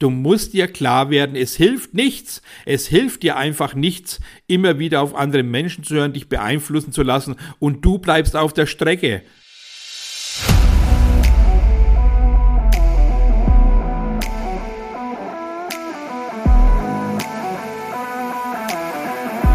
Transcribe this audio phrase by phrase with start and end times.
[0.00, 2.42] Du musst dir klar werden, es hilft nichts.
[2.66, 7.04] Es hilft dir einfach nichts, immer wieder auf andere Menschen zu hören, dich beeinflussen zu
[7.04, 9.22] lassen und du bleibst auf der Strecke.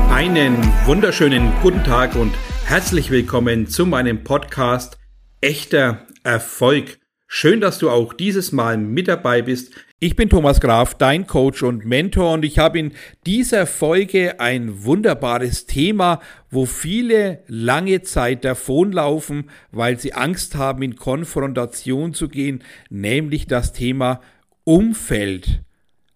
[0.10, 2.34] Einen wunderschönen guten Tag und
[2.66, 4.98] herzlich willkommen zu meinem Podcast
[5.42, 7.00] Echter Erfolg.
[7.28, 9.74] Schön, dass du auch dieses Mal mit dabei bist.
[10.02, 12.94] Ich bin Thomas Graf, dein Coach und Mentor und ich habe in
[13.26, 20.96] dieser Folge ein wunderbares Thema, wo viele lange Zeit davonlaufen, weil sie Angst haben, in
[20.96, 24.22] Konfrontation zu gehen, nämlich das Thema
[24.64, 25.64] Umfeld.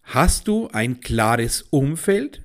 [0.04, 2.42] Hast du ein klares Umfeld?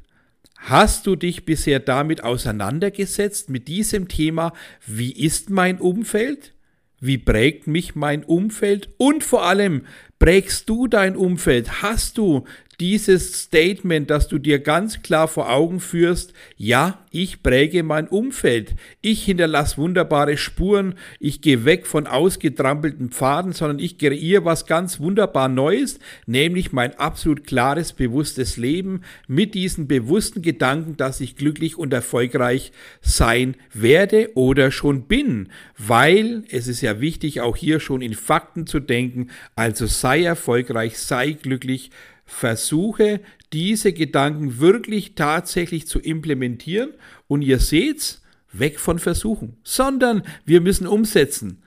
[0.56, 4.54] Hast du dich bisher damit auseinandergesetzt, mit diesem Thema,
[4.88, 6.52] wie ist mein Umfeld?
[7.00, 8.88] Wie prägt mich mein Umfeld?
[8.96, 9.84] Und vor allem,
[10.18, 11.82] prägst du dein Umfeld?
[11.82, 12.44] Hast du
[12.80, 18.76] dieses Statement, dass du dir ganz klar vor Augen führst, ja, ich präge mein Umfeld,
[19.00, 25.00] ich hinterlasse wunderbare Spuren, ich gehe weg von ausgetrampelten Pfaden, sondern ich kreiere was ganz
[25.00, 31.76] wunderbar Neues, nämlich mein absolut klares, bewusstes Leben mit diesen bewussten Gedanken, dass ich glücklich
[31.76, 38.02] und erfolgreich sein werde oder schon bin, weil es ist ja wichtig, auch hier schon
[38.02, 41.90] in Fakten zu denken, also sei erfolgreich, sei glücklich,
[42.28, 43.20] versuche
[43.52, 46.90] diese Gedanken wirklich tatsächlich zu implementieren
[47.26, 51.62] und ihr seht's, weg von Versuchen, sondern wir müssen umsetzen.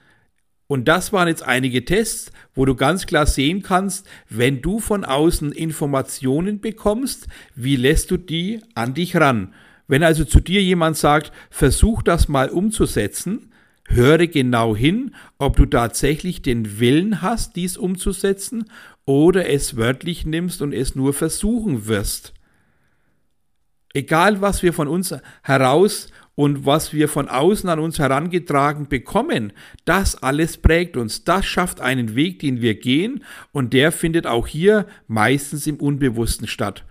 [0.66, 5.04] Und das waren jetzt einige Tests, wo du ganz klar sehen kannst, wenn du von
[5.04, 9.52] außen Informationen bekommst, wie lässt du die an dich ran?
[9.86, 13.51] Wenn also zu dir jemand sagt, versuch das mal umzusetzen,
[13.88, 18.64] höre genau hin, ob du tatsächlich den Willen hast, dies umzusetzen
[19.04, 22.32] oder es wörtlich nimmst und es nur versuchen wirst.
[23.94, 29.52] Egal, was wir von uns heraus und was wir von außen an uns herangetragen bekommen,
[29.84, 31.24] das alles prägt uns.
[31.24, 36.46] Das schafft einen Weg, den wir gehen und der findet auch hier meistens im Unbewussten
[36.46, 36.84] statt.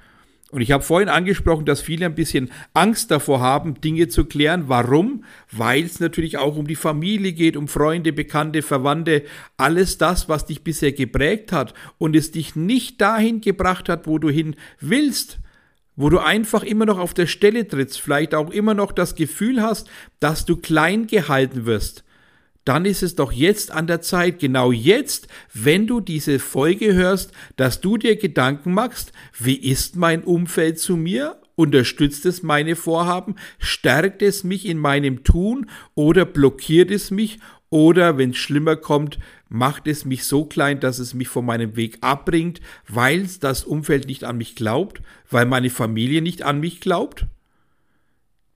[0.51, 4.65] Und ich habe vorhin angesprochen, dass viele ein bisschen Angst davor haben, Dinge zu klären.
[4.67, 5.23] Warum?
[5.49, 9.23] Weil es natürlich auch um die Familie geht, um Freunde, Bekannte, Verwandte,
[9.55, 14.19] alles das, was dich bisher geprägt hat und es dich nicht dahin gebracht hat, wo
[14.19, 15.39] du hin willst,
[15.95, 19.61] wo du einfach immer noch auf der Stelle trittst, vielleicht auch immer noch das Gefühl
[19.61, 19.89] hast,
[20.19, 22.03] dass du klein gehalten wirst
[22.65, 27.31] dann ist es doch jetzt an der Zeit, genau jetzt, wenn du diese Folge hörst,
[27.55, 31.41] dass du dir Gedanken machst, wie ist mein Umfeld zu mir?
[31.55, 33.35] Unterstützt es meine Vorhaben?
[33.59, 37.39] Stärkt es mich in meinem Tun oder blockiert es mich?
[37.69, 39.17] Oder wenn es schlimmer kommt,
[39.47, 44.07] macht es mich so klein, dass es mich von meinem Weg abbringt, weil das Umfeld
[44.07, 47.25] nicht an mich glaubt, weil meine Familie nicht an mich glaubt?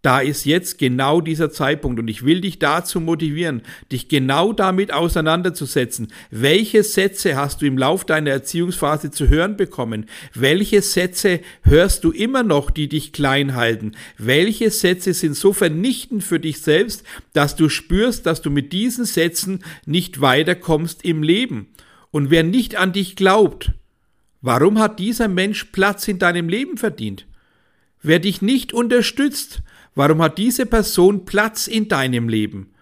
[0.06, 4.94] Da ist jetzt genau dieser Zeitpunkt und ich will dich dazu motivieren, dich genau damit
[4.94, 6.10] auseinanderzusetzen.
[6.30, 10.06] Welche Sätze hast du im Lauf deiner Erziehungsphase zu hören bekommen?
[10.36, 13.94] Welche Sätze hörst du immer noch, die dich klein halten?
[14.20, 19.06] Welche Sätze sind so vernichtend für dich selbst, dass du spürst, dass du mit diesen
[19.06, 21.70] Sätzen nicht weiterkommst im Leben?
[22.12, 23.72] Und wer nicht an dich glaubt,
[24.44, 27.26] warum hat dieser Mensch Platz in deinem Leben verdient?
[28.04, 29.64] Wer dich nicht unterstützt,
[29.96, 32.74] Warum hat diese Person Platz in deinem Leben?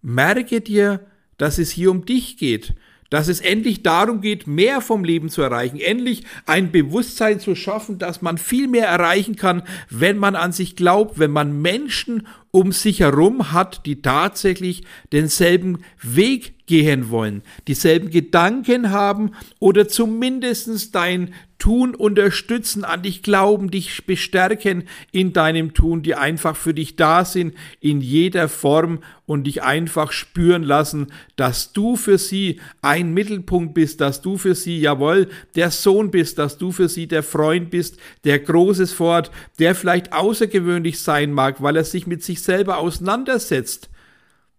[0.00, 2.74] Merke dir, dass es hier um dich geht,
[3.10, 7.98] dass es endlich darum geht, mehr vom Leben zu erreichen, endlich ein Bewusstsein zu schaffen,
[7.98, 12.72] dass man viel mehr erreichen kann, wenn man an sich glaubt, wenn man Menschen um
[12.72, 21.34] sich herum hat, die tatsächlich denselben Weg gehen wollen, dieselben Gedanken haben oder zumindest dein
[21.62, 27.24] Tun unterstützen, an dich glauben, dich bestärken in deinem Tun, die einfach für dich da
[27.24, 33.74] sind in jeder Form und dich einfach spüren lassen, dass du für sie ein Mittelpunkt
[33.74, 37.70] bist, dass du für sie, jawohl, der Sohn bist, dass du für sie der Freund
[37.70, 39.30] bist, der Großes fort,
[39.60, 43.88] der vielleicht außergewöhnlich sein mag, weil er sich mit sich selber auseinandersetzt.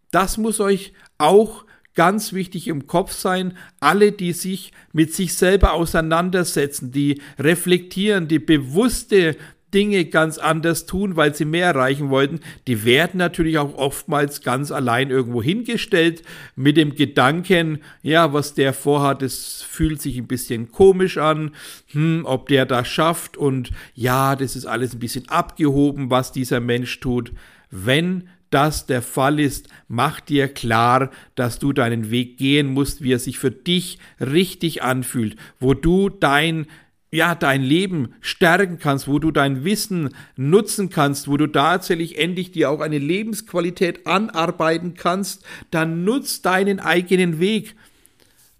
[0.10, 5.74] Das muss euch auch ganz wichtig im Kopf sein, alle, die sich mit sich selber
[5.74, 9.36] auseinandersetzen, die reflektieren, die bewusste
[9.74, 14.72] Dinge ganz anders tun, weil sie mehr erreichen wollten, die werden natürlich auch oftmals ganz
[14.72, 16.22] allein irgendwo hingestellt
[16.56, 21.52] mit dem Gedanken, ja, was der vorhat, es fühlt sich ein bisschen komisch an,
[21.88, 26.60] hm, ob der das schafft und ja, das ist alles ein bisschen abgehoben, was dieser
[26.60, 27.32] Mensch tut.
[27.72, 33.14] Wenn das der Fall ist, mach dir klar, dass du deinen Weg gehen musst, wie
[33.14, 36.68] er sich für dich richtig anfühlt, wo du dein
[37.14, 42.52] ja, dein Leben stärken kannst, wo du dein Wissen nutzen kannst, wo du tatsächlich endlich
[42.52, 47.76] dir auch eine Lebensqualität anarbeiten kannst, dann nutz deinen eigenen Weg.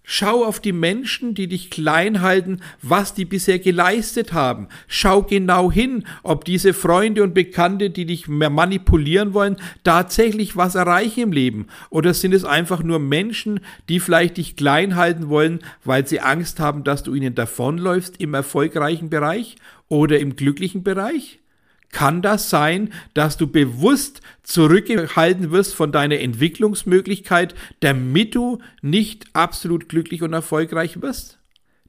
[0.06, 4.68] Schau auf die Menschen, die dich klein halten, was die bisher geleistet haben.
[4.86, 11.20] Schau genau hin, ob diese Freunde und Bekannte, die dich manipulieren wollen, tatsächlich was erreichen
[11.20, 11.68] im Leben.
[11.88, 16.60] Oder sind es einfach nur Menschen, die vielleicht dich klein halten wollen, weil sie Angst
[16.60, 19.56] haben, dass du ihnen davonläufst im erfolgreichen Bereich
[19.88, 21.40] oder im glücklichen Bereich?
[21.94, 29.88] Kann das sein, dass du bewusst zurückgehalten wirst von deiner Entwicklungsmöglichkeit, damit du nicht absolut
[29.88, 31.38] glücklich und erfolgreich wirst?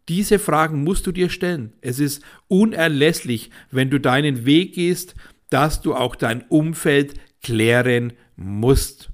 [0.07, 1.73] Diese Fragen musst du dir stellen.
[1.81, 5.15] Es ist unerlässlich, wenn du deinen Weg gehst,
[5.49, 9.09] dass du auch dein Umfeld klären musst.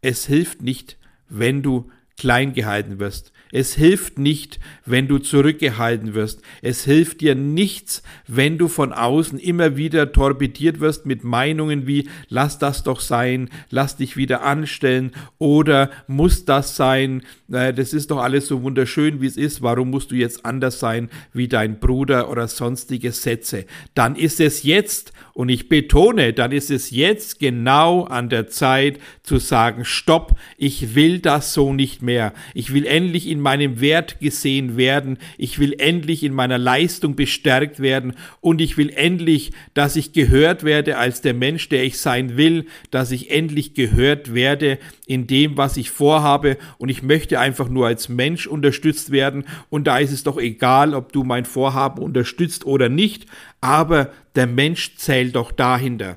[0.00, 0.96] Es hilft nicht,
[1.28, 3.29] wenn du klein gehalten wirst.
[3.52, 6.42] Es hilft nicht, wenn du zurückgehalten wirst.
[6.62, 12.08] Es hilft dir nichts, wenn du von außen immer wieder torpediert wirst mit Meinungen wie
[12.28, 18.18] lass das doch sein, lass dich wieder anstellen oder muss das sein, das ist doch
[18.18, 22.30] alles so wunderschön, wie es ist, warum musst du jetzt anders sein wie dein Bruder
[22.30, 23.66] oder sonstige Sätze.
[23.94, 29.00] Dann ist es jetzt, und ich betone, dann ist es jetzt genau an der Zeit
[29.22, 32.32] zu sagen, stopp, ich will das so nicht mehr.
[32.54, 35.18] Ich will endlich in meinem Wert gesehen werden.
[35.38, 38.14] Ich will endlich in meiner Leistung bestärkt werden.
[38.40, 42.66] Und ich will endlich, dass ich gehört werde als der Mensch, der ich sein will,
[42.90, 46.58] dass ich endlich gehört werde in dem, was ich vorhabe.
[46.78, 49.44] Und ich möchte einfach nur als Mensch unterstützt werden.
[49.68, 53.26] Und da ist es doch egal, ob du mein Vorhaben unterstützt oder nicht.
[53.60, 56.16] Aber der Mensch zählt doch dahinter.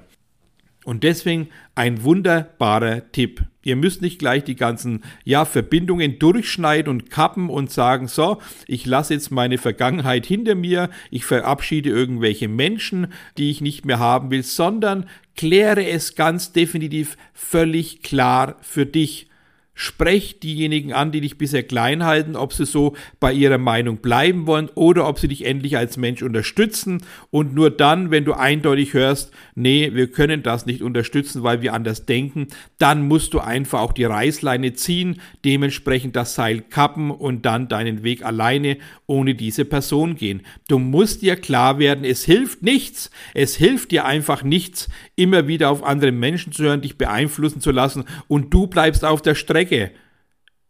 [0.86, 3.44] Und deswegen ein wunderbarer Tipp.
[3.64, 8.86] Ihr müsst nicht gleich die ganzen ja, Verbindungen durchschneiden und kappen und sagen, so, ich
[8.86, 13.08] lasse jetzt meine Vergangenheit hinter mir, ich verabschiede irgendwelche Menschen,
[13.38, 19.28] die ich nicht mehr haben will, sondern kläre es ganz definitiv völlig klar für dich.
[19.76, 24.46] Sprech diejenigen an, die dich bisher klein halten, ob sie so bei ihrer Meinung bleiben
[24.46, 27.02] wollen oder ob sie dich endlich als Mensch unterstützen.
[27.32, 31.74] Und nur dann, wenn du eindeutig hörst, nee, wir können das nicht unterstützen, weil wir
[31.74, 37.44] anders denken, dann musst du einfach auch die Reißleine ziehen, dementsprechend das Seil kappen und
[37.48, 38.78] dann deinen Weg alleine
[39.08, 40.44] ohne diese Person gehen.
[40.68, 43.10] Du musst dir klar werden, es hilft nichts.
[43.34, 47.72] Es hilft dir einfach nichts, immer wieder auf andere Menschen zu hören, dich beeinflussen zu
[47.72, 49.92] lassen und du bleibst auf der Strecke Strecke.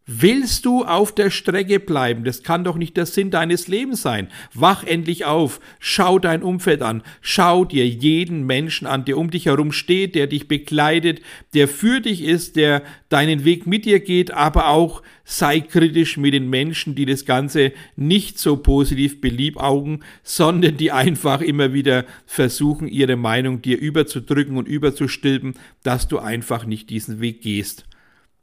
[0.06, 2.24] Willst du auf der Strecke bleiben?
[2.24, 4.28] Das kann doch nicht der Sinn deines Lebens sein.
[4.52, 9.46] Wach endlich auf, schau dein Umfeld an, schau dir jeden Menschen an, der um dich
[9.46, 11.22] herum steht, der dich begleitet,
[11.54, 16.34] der für dich ist, der deinen Weg mit dir geht, aber auch sei kritisch mit
[16.34, 22.88] den Menschen, die das Ganze nicht so positiv beliebaugen, sondern die einfach immer wieder versuchen,
[22.88, 27.86] ihre Meinung dir überzudrücken und überzustülpen, dass du einfach nicht diesen Weg gehst.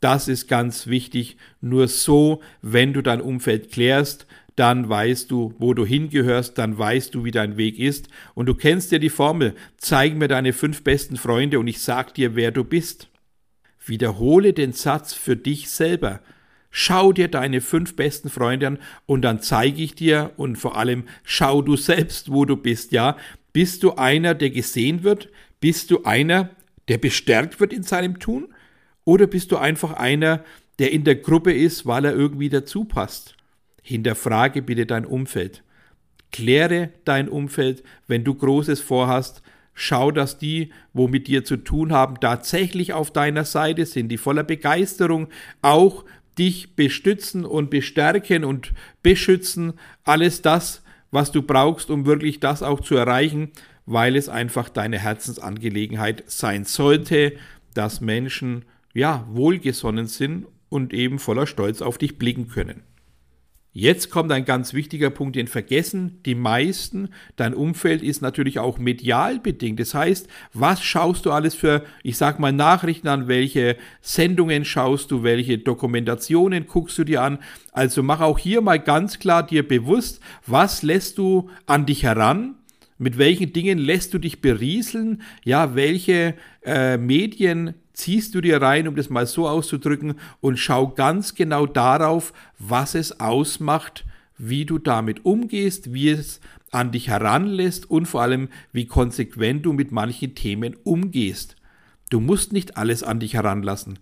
[0.02, 1.38] Das ist ganz wichtig.
[1.62, 7.16] Nur so, wenn du dein Umfeld klärst, dann weißt du, wo du hingehörst, dann weißt
[7.16, 8.10] du, wie dein Weg ist.
[8.34, 9.56] Und du kennst ja die Formel.
[9.78, 13.10] Zeig mir deine fünf besten Freunde und ich sag dir, wer du bist.
[13.86, 16.20] Wiederhole den Satz für dich selber.
[16.70, 21.04] Schau dir deine fünf besten Freunde an und dann zeige ich dir und vor allem
[21.24, 23.18] schau du selbst, wo du bist, ja?
[23.54, 25.30] Bist du einer, der gesehen wird?
[25.60, 26.50] Bist du einer,
[26.88, 28.48] der bestärkt wird in seinem Tun?
[29.06, 30.44] Oder bist du einfach einer,
[30.80, 33.36] der in der Gruppe ist, weil er irgendwie dazu passt?
[33.82, 35.64] Hinterfrage bitte dein Umfeld.
[36.32, 39.42] Kläre dein Umfeld, wenn du Großes vorhast.
[39.74, 44.18] Schau, dass die, wo mit dir zu tun haben, tatsächlich auf deiner Seite sind, die
[44.18, 45.28] voller Begeisterung
[45.62, 46.06] auch
[46.38, 49.74] dich bestützen und bestärken und beschützen.
[50.04, 53.52] Alles das, was du brauchst, um wirklich das auch zu erreichen,
[53.86, 57.34] weil es einfach deine Herzensangelegenheit sein sollte,
[57.74, 62.84] dass Menschen ja, wohlgesonnen sind und eben voller Stolz auf dich blicken können.
[63.74, 67.08] Jetzt kommt ein ganz wichtiger Punkt, den vergessen die meisten.
[67.38, 69.80] Dein Umfeld ist natürlich auch medial bedingt.
[69.80, 73.30] Das heißt, was schaust du alles für, ich sag mal, Nachrichten an?
[73.30, 75.24] Welche Sendungen schaust du?
[75.24, 77.40] Welche Dokumentationen guckst du dir an?
[77.72, 82.56] Also mach auch hier mal ganz klar dir bewusst, was lässt du an dich heran?
[82.98, 85.22] Mit welchen Dingen lässt du dich berieseln?
[85.46, 90.88] Ja, welche äh, Medien ziehst du dir rein, um das mal so auszudrücken, und schau
[90.88, 94.06] ganz genau darauf, was es ausmacht,
[94.38, 96.42] wie du damit umgehst, wie es
[96.72, 101.58] an dich heranlässt und vor allem, wie konsequent du mit manchen Themen umgehst.
[102.10, 104.00] Du musst nicht alles an dich heranlassen.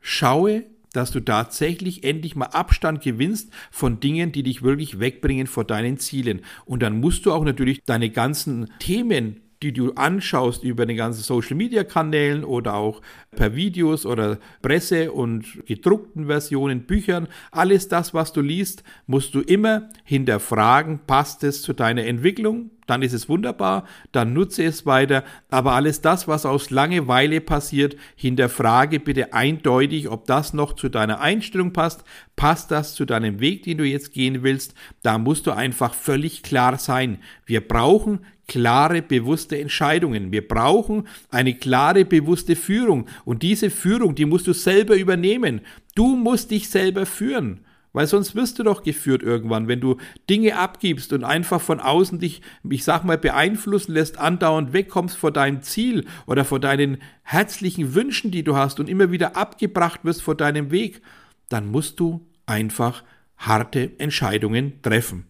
[0.00, 5.64] Schaue, dass du tatsächlich endlich mal Abstand gewinnst von Dingen, die dich wirklich wegbringen vor
[5.64, 6.40] deinen Zielen.
[6.64, 11.22] Und dann musst du auch natürlich deine ganzen Themen die du anschaust über den ganzen
[11.22, 13.00] Social Media Kanälen oder auch
[13.34, 19.40] per Videos oder Presse und gedruckten Versionen, Büchern, alles das, was du liest, musst du
[19.40, 22.70] immer hinterfragen, passt es zu deiner Entwicklung?
[22.88, 25.22] Dann ist es wunderbar, dann nutze es weiter.
[25.50, 31.20] Aber alles das, was aus Langeweile passiert, hinterfrage bitte eindeutig, ob das noch zu deiner
[31.20, 32.02] Einstellung passt.
[32.34, 34.74] Passt das zu deinem Weg, den du jetzt gehen willst?
[35.02, 37.18] Da musst du einfach völlig klar sein.
[37.44, 40.32] Wir brauchen klare, bewusste Entscheidungen.
[40.32, 43.06] Wir brauchen eine klare, bewusste Führung.
[43.24, 45.60] Und diese Führung, die musst du selber übernehmen.
[45.94, 47.60] Du musst dich selber führen.
[47.92, 49.96] Weil sonst wirst du doch geführt irgendwann, wenn du
[50.28, 55.32] Dinge abgibst und einfach von außen dich, ich sag mal, beeinflussen lässt, andauernd wegkommst vor
[55.32, 60.22] deinem Ziel oder vor deinen herzlichen Wünschen, die du hast und immer wieder abgebracht wirst
[60.22, 61.00] vor deinem Weg,
[61.48, 63.02] dann musst du einfach
[63.38, 65.24] harte Entscheidungen treffen.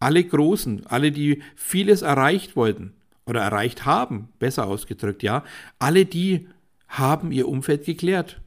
[0.00, 2.94] Alle Großen, alle, die vieles erreicht wollten
[3.26, 5.44] oder erreicht haben, besser ausgedrückt, ja,
[5.78, 6.48] alle die
[6.88, 8.40] haben ihr Umfeld geklärt.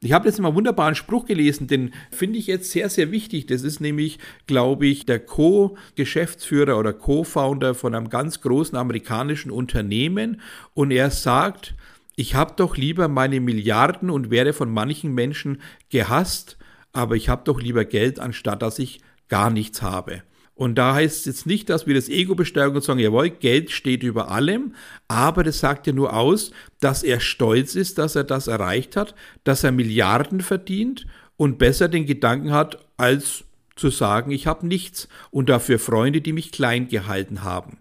[0.00, 3.46] Ich habe jetzt mal einen wunderbaren Spruch gelesen, den finde ich jetzt sehr, sehr wichtig.
[3.46, 10.40] Das ist nämlich, glaube ich, der Co-Geschäftsführer oder Co-Founder von einem ganz großen amerikanischen Unternehmen.
[10.72, 11.74] Und er sagt,
[12.14, 16.58] ich habe doch lieber meine Milliarden und werde von manchen Menschen gehasst,
[16.92, 20.22] aber ich habe doch lieber Geld, anstatt dass ich gar nichts habe.
[20.58, 23.70] Und da heißt es jetzt nicht, dass wir das Ego bestärken und sagen, jawohl, Geld
[23.70, 24.74] steht über allem,
[25.06, 26.50] aber das sagt ja nur aus,
[26.80, 31.86] dass er stolz ist, dass er das erreicht hat, dass er Milliarden verdient und besser
[31.86, 33.44] den Gedanken hat, als
[33.76, 37.78] zu sagen, ich habe nichts und dafür Freunde, die mich klein gehalten haben.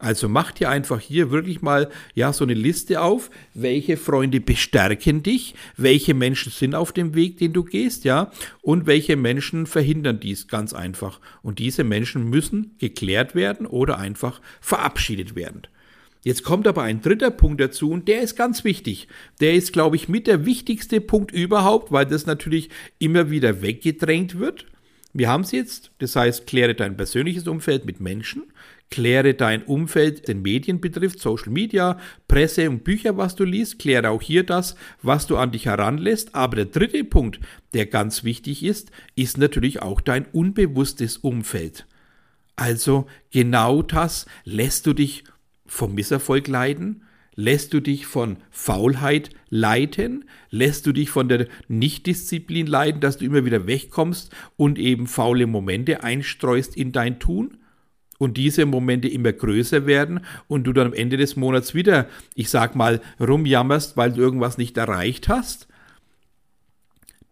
[0.00, 5.22] Also mach dir einfach hier wirklich mal ja so eine Liste auf, welche Freunde bestärken
[5.22, 8.30] dich, welche Menschen sind auf dem Weg, den du gehst, ja,
[8.62, 11.20] und welche Menschen verhindern dies ganz einfach.
[11.42, 15.66] Und diese Menschen müssen geklärt werden oder einfach verabschiedet werden.
[16.22, 19.06] Jetzt kommt aber ein dritter Punkt dazu und der ist ganz wichtig.
[19.40, 24.38] Der ist, glaube ich, mit der wichtigste Punkt überhaupt, weil das natürlich immer wieder weggedrängt
[24.38, 24.66] wird.
[25.12, 28.44] Wir haben es jetzt, das heißt, kläre dein persönliches Umfeld mit Menschen,
[28.90, 33.78] Kläre dein Umfeld, den Medien betrifft, Social Media, Presse und Bücher, was du liest.
[33.78, 36.34] Kläre auch hier das, was du an dich heranlässt.
[36.34, 37.38] Aber der dritte Punkt,
[37.72, 41.86] der ganz wichtig ist, ist natürlich auch dein unbewusstes Umfeld.
[42.56, 45.22] Also genau das, lässt du dich
[45.66, 47.04] vom Misserfolg leiden?
[47.34, 50.24] Lässt du dich von Faulheit leiten?
[50.50, 55.46] Lässt du dich von der Nichtdisziplin leiden, dass du immer wieder wegkommst und eben faule
[55.46, 57.56] Momente einstreust in dein Tun?
[58.20, 62.50] und diese Momente immer größer werden und du dann am Ende des Monats wieder, ich
[62.50, 65.68] sag mal, rumjammerst, weil du irgendwas nicht erreicht hast,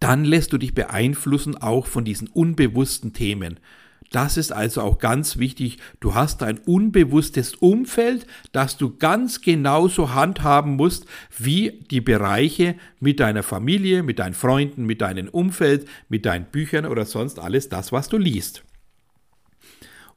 [0.00, 3.60] dann lässt du dich beeinflussen auch von diesen unbewussten Themen.
[4.10, 5.78] Das ist also auch ganz wichtig.
[6.00, 11.04] Du hast ein unbewusstes Umfeld, das du ganz genauso handhaben musst
[11.36, 16.86] wie die Bereiche mit deiner Familie, mit deinen Freunden, mit deinem Umfeld, mit deinen Büchern
[16.86, 18.64] oder sonst alles das, was du liest.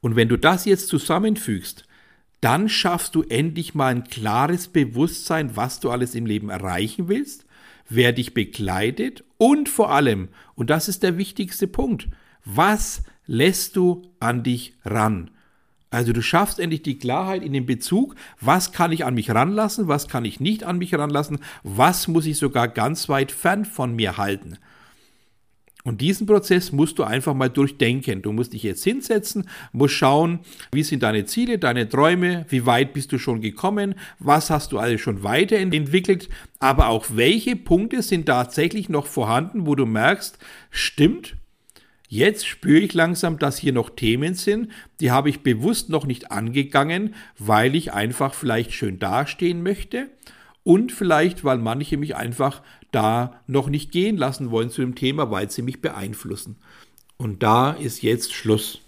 [0.00, 1.86] Und wenn du das jetzt zusammenfügst,
[2.40, 7.44] dann schaffst du endlich mal ein klares Bewusstsein, was du alles im Leben erreichen willst,
[7.88, 12.08] wer dich begleitet und vor allem, und das ist der wichtigste Punkt,
[12.44, 13.02] was
[13.32, 15.30] lässt du an dich ran?
[15.88, 19.88] Also du schaffst endlich die Klarheit in dem Bezug, was kann ich an mich ranlassen,
[19.88, 23.96] was kann ich nicht an mich ranlassen, was muss ich sogar ganz weit fern von
[23.96, 24.58] mir halten.
[25.82, 28.20] Und diesen Prozess musst du einfach mal durchdenken.
[28.20, 32.92] Du musst dich jetzt hinsetzen, musst schauen, wie sind deine Ziele, deine Träume, wie weit
[32.92, 38.26] bist du schon gekommen, was hast du alles schon weiterentwickelt, aber auch welche Punkte sind
[38.26, 40.38] tatsächlich noch vorhanden, wo du merkst,
[40.70, 41.36] stimmt,
[42.14, 46.30] Jetzt spüre ich langsam, dass hier noch Themen sind, die habe ich bewusst noch nicht
[46.30, 50.10] angegangen, weil ich einfach vielleicht schön dastehen möchte
[50.62, 55.30] und vielleicht, weil manche mich einfach da noch nicht gehen lassen wollen zu dem Thema,
[55.30, 56.58] weil sie mich beeinflussen.
[57.16, 58.82] Und da ist jetzt Schluss.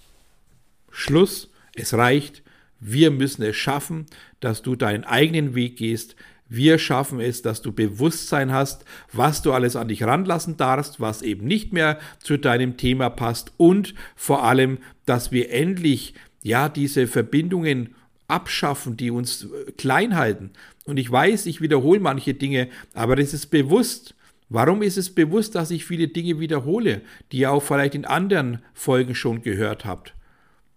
[0.90, 2.43] Schluss, es reicht.
[2.78, 4.04] Wir müssen es schaffen,
[4.40, 6.14] dass du deinen eigenen Weg gehst.
[6.49, 11.23] Wir schaffen es, dass du Bewusstsein hast, was du alles an dich ranlassen darfst, was
[11.23, 17.07] eben nicht mehr zu deinem Thema passt und vor allem, dass wir endlich ja diese
[17.07, 17.95] Verbindungen
[18.29, 20.51] abschaffen, die uns äh, klein halten.
[20.85, 24.15] Und ich weiß, ich wiederhole manche Dinge, aber es ist bewusst.
[24.51, 27.01] Warum ist es bewusst, dass ich viele Dinge wiederhole,
[27.33, 30.15] die ihr auch vielleicht in anderen Folgen schon gehört habt?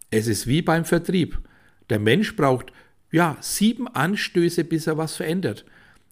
[0.09, 1.37] Es ist wie beim Vertrieb.
[1.89, 2.71] Der Mensch braucht
[3.11, 5.65] ja sieben Anstöße, bis er was verändert.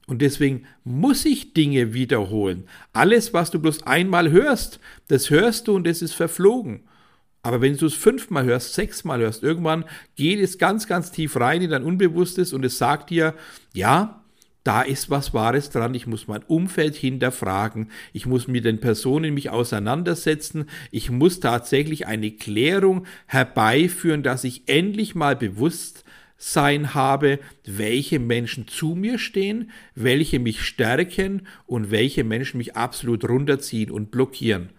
[0.07, 2.67] Und deswegen muss ich Dinge wiederholen.
[2.93, 6.81] Alles, was du bloß einmal hörst, das hörst du und es ist verflogen.
[7.41, 9.85] Aber wenn du es fünfmal hörst, sechsmal hörst, irgendwann
[10.15, 13.35] geht es ganz, ganz tief rein in dein Unbewusstes und es sagt dir,
[13.73, 14.23] ja,
[14.63, 19.35] da ist was Wahres dran, ich muss mein Umfeld hinterfragen, ich muss mit den Personen
[19.35, 25.35] mich auseinandersetzen, ich muss tatsächlich eine Klärung herbeiführen, dass ich endlich mal
[26.37, 33.27] Bewusstsein habe, welche Menschen zu mir stehen, welche mich stärken und welche Menschen mich absolut
[33.27, 34.69] runterziehen und blockieren.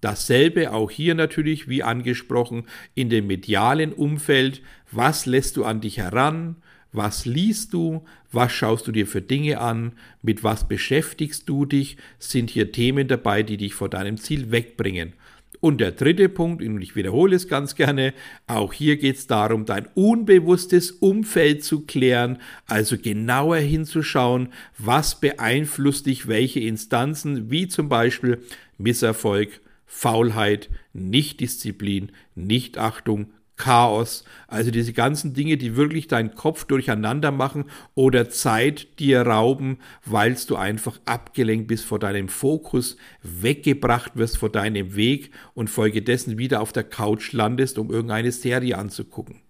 [0.00, 4.62] Dasselbe auch hier natürlich, wie angesprochen, in dem medialen Umfeld.
[4.90, 6.56] Was lässt du an dich heran?
[6.92, 8.04] Was liest du?
[8.30, 9.92] Was schaust du dir für Dinge an?
[10.20, 11.96] Mit was beschäftigst du dich?
[12.18, 15.14] Sind hier Themen dabei, die dich vor deinem Ziel wegbringen?
[15.62, 18.14] Und der dritte Punkt, und ich wiederhole es ganz gerne,
[18.48, 26.06] auch hier geht es darum, dein unbewusstes Umfeld zu klären, also genauer hinzuschauen, was beeinflusst
[26.06, 28.42] dich, welche Instanzen, wie zum Beispiel
[28.76, 37.66] Misserfolg, Faulheit, Nichtdisziplin, Nichtachtung, Chaos, also diese ganzen Dinge, die wirklich deinen Kopf durcheinander machen
[37.94, 44.50] oder Zeit dir rauben, weil du einfach abgelenkt bist vor deinem Fokus, weggebracht wirst vor
[44.50, 49.42] deinem Weg und folgedessen wieder auf der Couch landest, um irgendeine Serie anzugucken.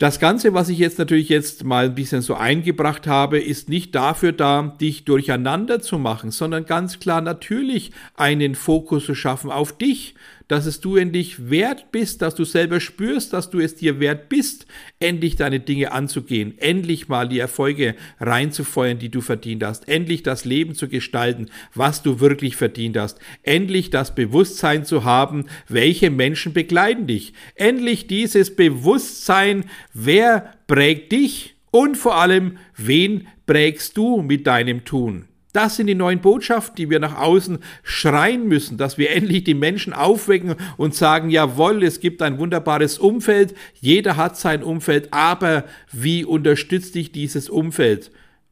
[0.00, 3.94] Das Ganze, was ich jetzt natürlich jetzt mal ein bisschen so eingebracht habe, ist nicht
[3.94, 9.76] dafür da, dich durcheinander zu machen, sondern ganz klar natürlich einen Fokus zu schaffen auf
[9.76, 10.14] dich,
[10.50, 14.28] dass es du endlich wert bist, dass du selber spürst, dass du es dir wert
[14.28, 14.66] bist,
[14.98, 20.44] endlich deine Dinge anzugehen, endlich mal die Erfolge reinzufeuern, die du verdient hast, endlich das
[20.44, 26.52] Leben zu gestalten, was du wirklich verdient hast, endlich das Bewusstsein zu haben, welche Menschen
[26.52, 34.48] begleiten dich, endlich dieses Bewusstsein, wer prägt dich und vor allem, wen prägst du mit
[34.48, 35.29] deinem Tun.
[35.52, 39.54] Das sind die neuen Botschaften, die wir nach außen schreien müssen, dass wir endlich die
[39.54, 45.64] Menschen aufwecken und sagen, jawohl, es gibt ein wunderbares Umfeld, jeder hat sein Umfeld, aber
[45.92, 48.10] wie unterstützt dich dieses Umfeld?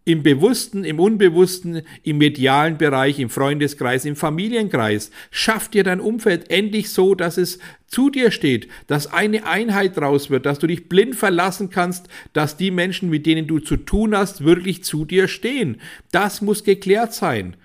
[0.08, 5.10] Im Bewussten, im Unbewussten, im medialen Bereich, im Freundeskreis, im Familienkreis.
[5.30, 10.30] Schaff dir dein Umfeld endlich so, dass es zu dir steht, dass eine Einheit draus
[10.30, 14.16] wird, dass du dich blind verlassen kannst, dass die Menschen, mit denen du zu tun
[14.16, 15.80] hast, wirklich zu dir stehen.
[16.10, 17.56] Das muss geklärt sein.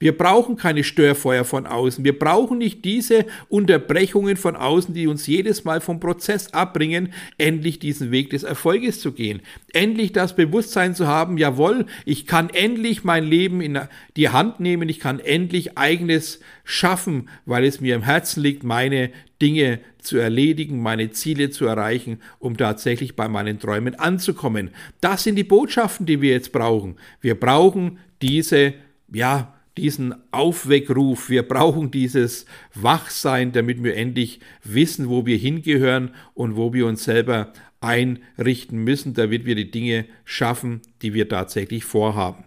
[0.00, 2.02] Wir brauchen keine Störfeuer von außen.
[2.04, 7.78] Wir brauchen nicht diese Unterbrechungen von außen, die uns jedes Mal vom Prozess abbringen, endlich
[7.78, 9.42] diesen Weg des Erfolges zu gehen.
[9.74, 13.78] Endlich das Bewusstsein zu haben, jawohl, ich kann endlich mein Leben in
[14.16, 19.10] die Hand nehmen, ich kann endlich eigenes schaffen, weil es mir im Herzen liegt, meine
[19.42, 24.70] Dinge zu erledigen, meine Ziele zu erreichen, um tatsächlich bei meinen Träumen anzukommen.
[25.02, 26.96] Das sind die Botschaften, die wir jetzt brauchen.
[27.20, 28.72] Wir brauchen diese,
[29.12, 36.56] ja, diesen Aufweckruf, wir brauchen dieses Wachsein, damit wir endlich wissen, wo wir hingehören und
[36.56, 42.44] wo wir uns selber einrichten müssen, damit wir die Dinge schaffen, die wir tatsächlich vorhaben.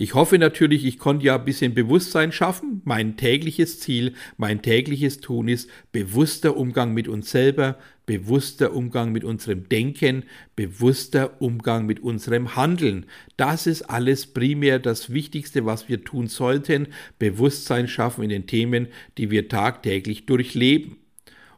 [0.00, 2.82] Ich hoffe natürlich, ich konnte ja ein bisschen Bewusstsein schaffen.
[2.84, 7.78] Mein tägliches Ziel, mein tägliches Tun ist bewusster Umgang mit uns selber,
[8.08, 10.24] bewusster Umgang mit unserem Denken,
[10.56, 13.04] bewusster Umgang mit unserem Handeln.
[13.36, 16.88] Das ist alles primär das Wichtigste, was wir tun sollten.
[17.18, 20.96] Bewusstsein schaffen in den Themen, die wir tagtäglich durchleben.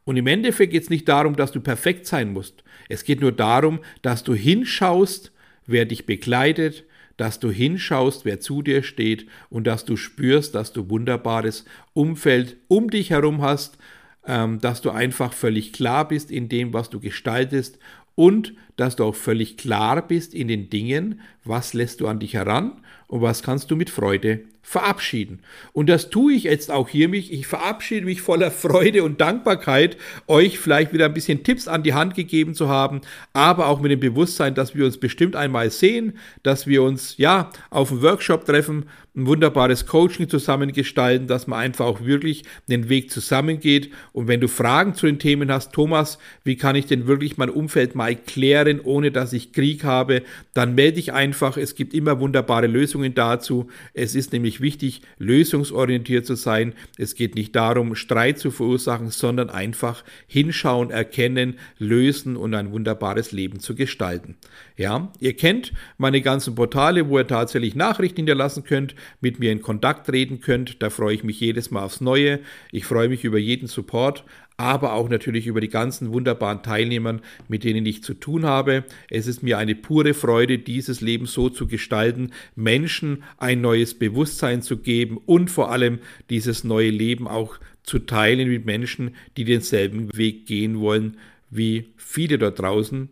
[0.05, 2.65] Und im Endeffekt geht es nicht darum, dass du perfekt sein musst.
[2.89, 5.31] Es geht nur darum, dass du hinschaust,
[5.67, 6.85] wer dich begleitet,
[7.17, 12.57] dass du hinschaust, wer zu dir steht und dass du spürst, dass du wunderbares Umfeld
[12.67, 13.79] um dich herum hast,
[14.27, 17.79] dass du einfach völlig klar bist in dem, was du gestaltest
[18.15, 22.35] und dass du auch völlig klar bist in den Dingen, was lässt du an dich
[22.35, 25.41] heran und was kannst du mit Freude verabschieden.
[25.73, 27.33] Und das tue ich jetzt auch hier mich.
[27.33, 29.97] Ich verabschiede mich voller Freude und Dankbarkeit,
[30.29, 33.01] euch vielleicht wieder ein bisschen Tipps an die Hand gegeben zu haben,
[33.33, 37.51] aber auch mit dem Bewusstsein, dass wir uns bestimmt einmal sehen, dass wir uns ja
[37.71, 43.11] auf einem Workshop treffen, ein wunderbares Coaching zusammengestalten, dass man einfach auch wirklich den Weg
[43.11, 43.91] zusammengeht.
[44.13, 47.51] Und wenn du Fragen zu den Themen hast, Thomas, wie kann ich denn wirklich mein
[47.51, 50.23] Umfeld mal klären, ohne dass ich Krieg habe,
[50.55, 51.57] dann melde dich einfach.
[51.57, 53.67] Es gibt immer wunderbare Lösungen dazu.
[53.95, 56.75] Es ist nämlich wichtig, lösungsorientiert zu sein.
[56.97, 63.33] Es geht nicht darum, Streit zu verursachen, sondern einfach hinschauen, erkennen, lösen und ein wunderbares
[63.33, 64.37] Leben zu gestalten.
[64.77, 69.63] Ja, ihr kennt meine ganzen Portale, wo ihr tatsächlich Nachrichten hinterlassen könnt mit mir in
[69.63, 70.83] Kontakt treten könnt.
[70.83, 72.41] Da freue ich mich jedes Mal aufs Neue.
[72.71, 74.25] Ich freue mich über jeden Support,
[74.61, 78.85] aber auch natürlich über die ganzen wunderbaren Teilnehmern, mit denen ich zu tun habe.
[79.09, 84.63] Es ist mir eine pure Freude, dieses Leben so zu gestalten, Menschen ein neues Bewusstsein
[84.63, 90.17] zu geben und vor allem dieses neue Leben auch zu teilen mit Menschen, die denselben
[90.17, 91.17] Weg gehen wollen
[91.51, 93.11] wie viele dort draußen.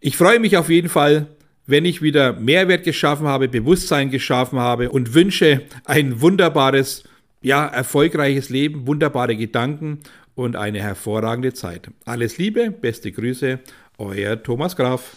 [0.00, 1.28] Ich freue mich auf jeden Fall,
[1.66, 7.04] wenn ich wieder Mehrwert geschaffen habe, Bewusstsein geschaffen habe und wünsche ein wunderbares,
[7.40, 10.00] ja, erfolgreiches Leben, wunderbare Gedanken
[10.38, 11.90] und eine hervorragende Zeit.
[12.04, 13.58] Alles Liebe, beste Grüße,
[13.98, 15.16] euer Thomas Graf.